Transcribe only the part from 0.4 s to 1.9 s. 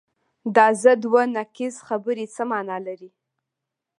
دا ضد و نقیض